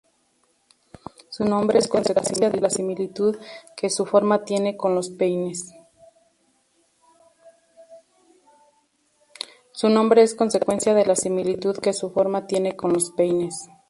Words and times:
Su 1.29 1.45
nombre 1.45 1.77
es 1.77 1.87
consecuencia 1.87 2.49
de 2.49 2.59
la 2.59 2.71
similitud 2.71 3.37
que 3.77 3.91
su 3.91 4.07
forma 4.07 4.43
tiene 4.45 4.75
con 4.75 4.95
los 4.95 5.11
peines. 5.11 5.69